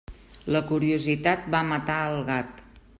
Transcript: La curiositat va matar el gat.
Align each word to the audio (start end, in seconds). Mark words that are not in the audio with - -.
La 0.55 0.61
curiositat 0.71 1.47
va 1.57 1.63
matar 1.73 2.01
el 2.15 2.23
gat. 2.35 2.69